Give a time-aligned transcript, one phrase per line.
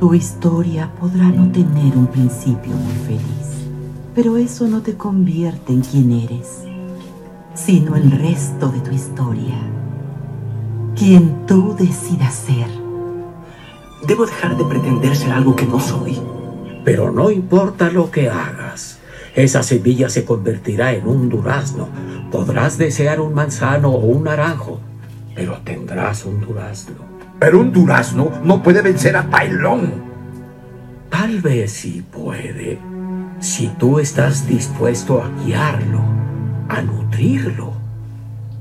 [0.00, 3.64] Tu historia podrá no tener un principio muy feliz,
[4.12, 6.64] pero eso no te convierte en quien eres,
[7.54, 9.54] sino el resto de tu historia.
[10.96, 12.66] Quien tú decidas ser.
[14.04, 16.20] Debo dejar de pretender ser algo que no soy.
[16.84, 18.98] Pero no importa lo que hagas,
[19.36, 21.86] esa semilla se convertirá en un durazno.
[22.32, 24.80] Podrás desear un manzano o un naranjo,
[25.36, 27.07] pero tendrás un durazno.
[27.38, 29.92] Pero un durazno no puede vencer a Pailón.
[31.10, 32.78] Tal vez sí puede,
[33.40, 36.00] si tú estás dispuesto a guiarlo,
[36.68, 37.72] a nutrirlo,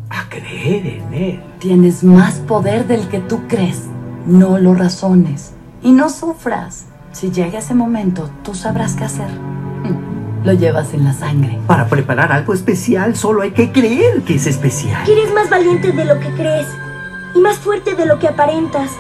[0.10, 1.40] a creer en él.
[1.60, 3.84] Tienes más poder del que tú crees.
[4.26, 6.86] No lo razones y no sufras.
[7.12, 9.30] Si llega ese momento, tú sabrás qué hacer.
[10.44, 11.60] Lo llevas en la sangre.
[11.66, 15.04] Para preparar algo especial solo hay que creer que es especial.
[15.04, 16.68] Que eres más valiente de lo que crees,
[17.36, 18.92] y más fuerte de lo que aparentas,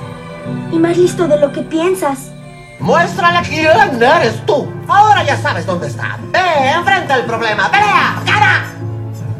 [0.71, 2.31] y más listo de lo que piensas.
[2.79, 4.67] Muéstrale quién eres tú.
[4.87, 6.17] Ahora ya sabes dónde está.
[6.31, 7.69] Ve, enfrenta el problema.
[7.71, 8.21] ¡Pelea!
[8.25, 8.65] ¡Gana!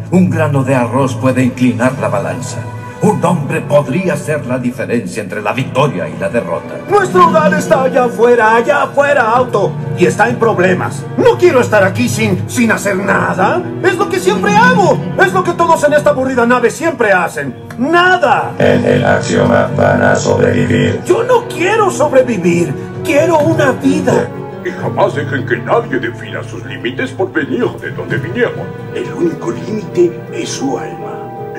[0.10, 2.58] Un grano de arroz puede inclinar la balanza.
[3.02, 6.80] Un hombre podría ser la diferencia entre la victoria y la derrota.
[6.90, 9.72] Nuestro hogar está allá afuera, allá afuera, auto.
[10.00, 11.04] Y está en problemas.
[11.16, 13.62] No quiero estar aquí sin, sin hacer nada.
[13.84, 15.00] Es lo que siempre hago.
[15.24, 17.56] Es lo que todos en esta aburrida nave siempre hacen.
[17.78, 18.54] Nada.
[18.58, 21.02] En el axioma van a sobrevivir.
[21.06, 22.74] Yo no quiero sobrevivir.
[23.04, 24.28] Quiero una vida.
[24.66, 28.66] Y jamás dejen que nadie defina sus límites por venir de donde vinieron.
[28.96, 31.17] El único límite es su alma.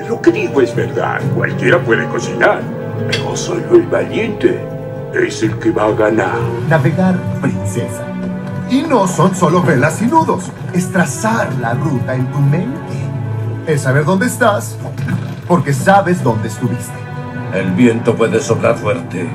[0.09, 1.21] Lo que digo es verdad.
[1.35, 2.61] Cualquiera puede cocinar.
[3.11, 4.59] Pero solo el valiente
[5.13, 6.39] es el que va a ganar.
[6.67, 8.07] Navegar, princesa.
[8.71, 10.45] Y no son solo velas y nudos.
[10.73, 12.97] Es trazar la ruta en tu mente.
[13.67, 14.75] Es saber dónde estás,
[15.47, 16.97] porque sabes dónde estuviste.
[17.53, 19.29] El viento puede soplar fuerte,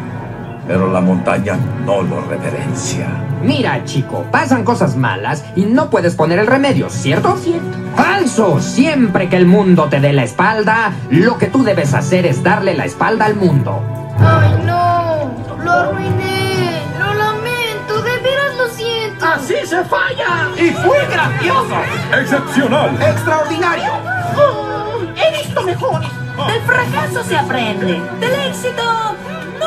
[0.67, 3.07] pero la montaña no lo reverencia.
[3.43, 7.37] Mira, chico, pasan cosas malas y no puedes poner el remedio, ¿cierto?
[7.37, 7.79] Cierto.
[7.97, 8.61] ¡Falso!
[8.61, 12.75] Siempre que el mundo te dé la espalda, lo que tú debes hacer es darle
[12.75, 13.83] la espalda al mundo.
[14.19, 15.31] ¡Ay, no!
[15.63, 16.81] ¡Lo arruiné!
[16.99, 18.03] ¡Lo lamento!
[18.03, 19.27] ¡De veras lo siento!
[19.27, 20.49] ¡Así se falla!
[20.57, 21.77] ¡Y fue grandioso!
[22.19, 22.97] ¡Excepcional!
[23.01, 23.93] ¡Extraordinario!
[24.37, 26.11] Oh, ¡He visto mejores!
[26.49, 28.03] Del fracaso se aprende.
[28.21, 28.83] Del éxito,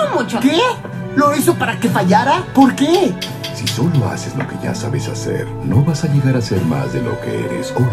[0.05, 0.39] no mucho.
[0.39, 0.59] ¿Qué?
[1.15, 2.43] ¿Lo hizo para que fallara?
[2.53, 3.13] ¿Por qué?
[3.55, 6.93] Si solo haces lo que ya sabes hacer, no vas a llegar a ser más
[6.93, 7.85] de lo que eres hoy.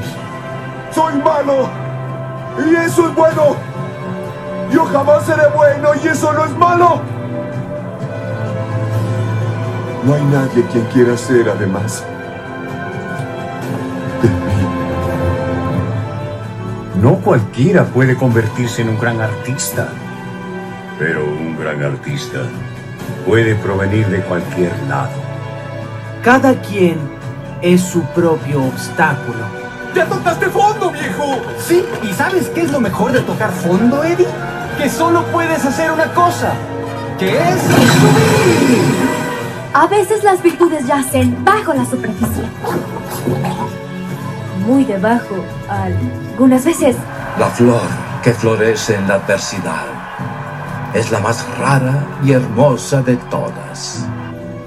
[0.95, 1.71] Soy malo.
[2.67, 3.57] Y eso es bueno.
[4.71, 7.01] Yo jamás seré bueno y eso no es malo.
[10.05, 12.05] No hay nadie quien quiera ser además.
[14.23, 14.35] de mí.
[17.01, 19.89] No cualquiera puede convertirse en un gran artista.
[20.99, 22.39] Pero un gran artista
[23.27, 25.11] puede provenir de cualquier lado.
[26.23, 26.99] Cada quien
[27.63, 29.45] es su propio obstáculo.
[29.95, 31.41] ¡Ya tocaste fondo, viejo!
[31.59, 34.27] Sí, ¿y sabes qué es lo mejor de tocar fondo, Eddie?
[34.79, 36.53] Que solo puedes hacer una cosa.
[37.19, 37.59] Que es
[39.73, 42.45] A veces las virtudes yacen bajo la superficie.
[44.67, 45.37] Muy debajo,
[45.69, 46.97] algunas veces.
[47.39, 47.83] La flor
[48.23, 50.04] que florece en la adversidad
[50.95, 54.07] es la más rara y hermosa de todas.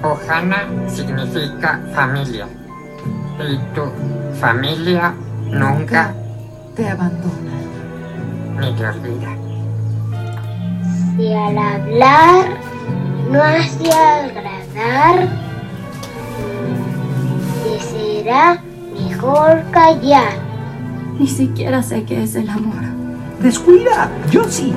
[0.02, 2.46] Ohana significa familia.
[3.40, 3.82] Y tu
[4.38, 5.14] familia
[5.46, 6.12] nunca
[6.76, 7.48] te abandona
[8.60, 9.36] ni te olvida.
[11.16, 12.44] Si al hablar
[13.30, 15.28] no hace agradar,
[17.64, 18.62] te será
[18.92, 20.32] mejor callar.
[21.18, 22.82] Ni siquiera sé qué es el amor.
[23.40, 24.74] Descuida, yo sí.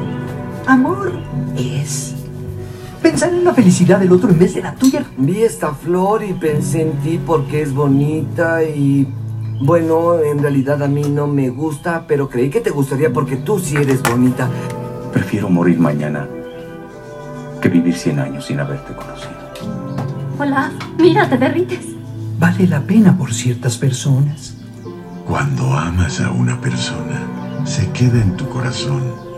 [0.68, 1.12] Amor
[1.58, 2.16] es
[3.02, 5.04] pensar en la felicidad del otro en vez de la tuya.
[5.18, 9.08] Vi esta flor y pensé en ti porque es bonita y
[9.62, 13.60] bueno, en realidad a mí no me gusta, pero creí que te gustaría porque tú
[13.60, 14.50] sí eres bonita.
[15.12, 16.28] Prefiero morir mañana
[17.62, 19.32] que vivir 100 años sin haberte conocido.
[20.40, 21.86] Hola, mira, te derrites.
[22.40, 24.56] Vale la pena por ciertas personas.
[25.28, 27.22] Cuando amas a una persona,
[27.66, 29.31] se queda en tu corazón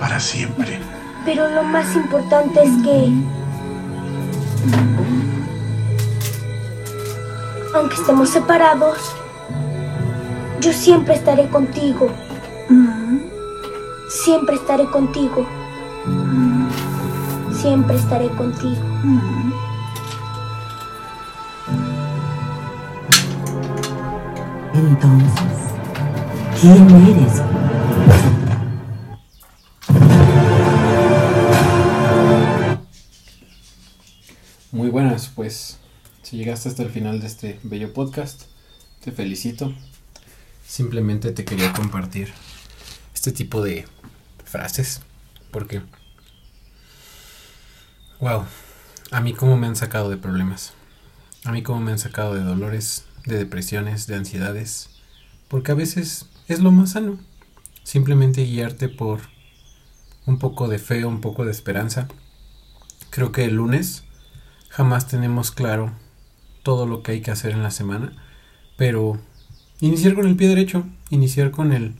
[0.00, 0.80] para siempre.
[1.26, 3.12] Pero lo más importante es que...
[7.74, 8.98] Aunque estemos separados,
[10.60, 12.08] yo siempre estaré contigo.
[14.08, 15.46] Siempre estaré contigo.
[17.52, 18.82] Siempre estaré contigo.
[24.74, 25.52] Entonces,
[26.60, 27.59] ¿quién eres?
[35.28, 35.78] Pues
[36.22, 38.42] si llegaste hasta el final de este bello podcast,
[39.04, 39.74] te felicito.
[40.66, 42.32] Simplemente te quería compartir
[43.14, 43.86] este tipo de
[44.44, 45.00] frases
[45.50, 45.82] porque,
[48.20, 48.44] wow,
[49.10, 50.72] a mí cómo me han sacado de problemas,
[51.44, 54.90] a mí cómo me han sacado de dolores, de depresiones, de ansiedades,
[55.48, 57.18] porque a veces es lo más sano,
[57.82, 59.20] simplemente guiarte por
[60.26, 62.08] un poco de fe, un poco de esperanza.
[63.10, 64.04] Creo que el lunes
[64.70, 65.92] jamás tenemos claro
[66.62, 68.12] todo lo que hay que hacer en la semana,
[68.76, 69.20] pero
[69.80, 71.94] iniciar con el pie derecho, iniciar con el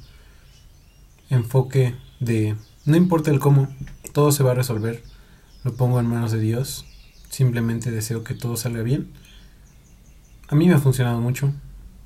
[1.29, 2.57] enfoque de
[2.87, 3.69] no importa el cómo,
[4.13, 5.03] todo se va a resolver,
[5.65, 6.87] lo pongo en manos de Dios,
[7.29, 9.13] simplemente deseo que todo salga bien.
[10.49, 11.53] A mí me ha funcionado mucho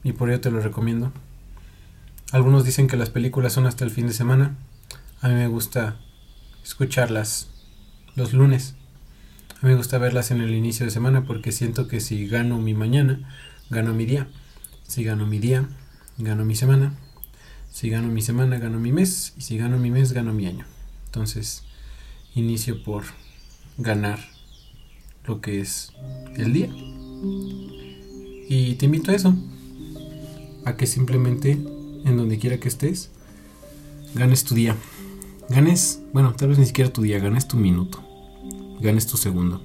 [0.02, 1.12] y por ello te lo recomiendo.
[2.32, 4.56] Algunos dicen que las películas son hasta el fin de semana.
[5.20, 5.96] A mí me gusta
[6.62, 7.49] escucharlas
[8.16, 8.75] los lunes.
[9.64, 13.26] Me gusta verlas en el inicio de semana porque siento que si gano mi mañana,
[13.70, 14.28] gano mi día.
[14.87, 15.66] Si gano mi día,
[16.19, 16.93] gano mi semana.
[17.72, 19.32] Si gano mi semana, gano mi mes.
[19.38, 20.66] Y si gano mi mes, gano mi año.
[21.06, 21.64] Entonces,
[22.34, 23.05] inicio por
[23.78, 24.19] ganar
[25.25, 25.94] lo que es
[26.37, 26.69] el día.
[28.50, 29.34] Y te invito a eso.
[30.66, 33.12] A que simplemente, en donde quiera que estés,
[34.14, 34.76] ganes tu día.
[35.49, 38.13] Ganes, bueno, tal vez ni siquiera tu día, ganes tu minuto.
[38.84, 39.62] Ganes tu segundo.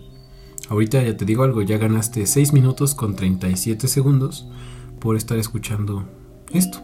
[0.70, 4.48] Ahorita ya te digo algo, ya ganaste 6 minutos con 37 segundos
[5.02, 6.06] por estar escuchando
[6.54, 6.80] esto.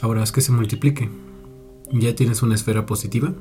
[0.00, 1.10] Ahora es que se multiplique.
[1.92, 3.34] Ya tienes una esfera positiva.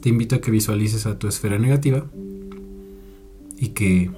[0.00, 2.06] Te invito a que visualices a tu esfera negativa
[3.56, 4.12] y que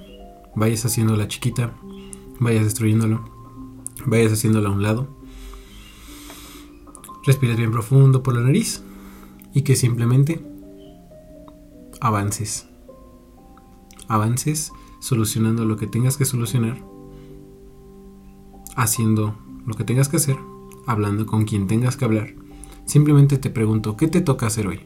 [0.55, 1.73] vayas haciéndola chiquita,
[2.39, 3.25] vayas destruyéndolo,
[4.05, 5.07] vayas haciéndola a un lado.
[7.25, 8.83] Respires bien profundo por la nariz
[9.51, 10.45] y que simplemente
[12.05, 12.67] avances.
[14.07, 16.77] Avances solucionando lo que tengas que solucionar,
[18.75, 19.35] haciendo
[19.65, 20.37] lo que tengas que hacer,
[20.85, 22.35] hablando con quien tengas que hablar.
[22.85, 24.81] Simplemente te pregunto, ¿qué te toca hacer hoy?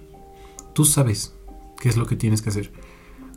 [0.74, 1.36] Tú sabes
[1.78, 2.72] qué es lo que tienes que hacer.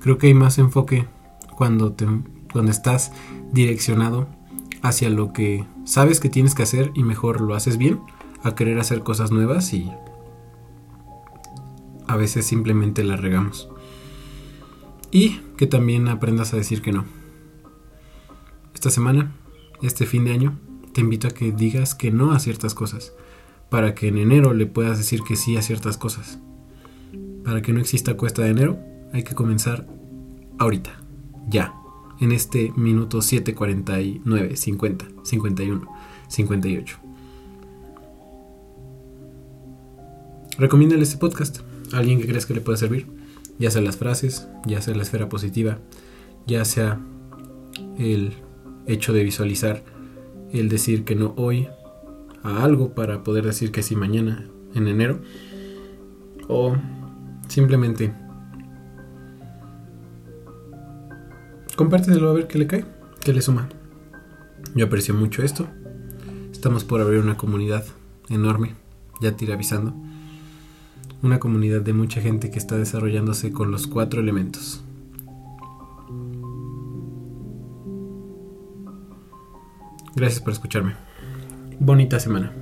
[0.00, 1.08] Creo que hay más enfoque
[1.56, 2.06] cuando, te,
[2.52, 3.10] cuando estás
[3.52, 4.28] direccionado
[4.80, 8.00] hacia lo que sabes que tienes que hacer y mejor lo haces bien,
[8.44, 9.90] a querer hacer cosas nuevas y
[12.06, 13.71] a veces simplemente la regamos.
[15.12, 17.04] Y que también aprendas a decir que no.
[18.74, 19.32] Esta semana,
[19.82, 20.58] este fin de año,
[20.92, 23.12] te invito a que digas que no a ciertas cosas,
[23.68, 26.38] para que en enero le puedas decir que sí a ciertas cosas.
[27.44, 28.78] Para que no exista cuesta de enero,
[29.12, 29.86] hay que comenzar
[30.58, 31.02] ahorita,
[31.48, 31.74] ya,
[32.20, 35.88] en este minuto 7:49, 50, 51,
[36.28, 36.98] 58.
[40.58, 41.60] Recomiéndale este podcast
[41.92, 43.06] a alguien que creas que le pueda servir,
[43.58, 45.78] ya sea las frases, ya sea la esfera positiva,
[46.46, 47.00] ya sea
[47.98, 48.32] el
[48.86, 49.84] hecho de visualizar
[50.52, 51.68] el decir que no hoy
[52.42, 55.20] a algo para poder decir que sí mañana en enero
[56.48, 56.74] o
[57.48, 58.12] simplemente
[61.76, 62.84] compártelo a ver qué le cae,
[63.20, 63.68] qué le suma.
[64.74, 65.66] Yo aprecio mucho esto.
[66.52, 67.84] Estamos por abrir una comunidad
[68.28, 68.74] enorme,
[69.20, 69.94] ya te iré avisando
[71.22, 74.82] una comunidad de mucha gente que está desarrollándose con los cuatro elementos.
[80.14, 80.94] Gracias por escucharme.
[81.78, 82.61] Bonita semana.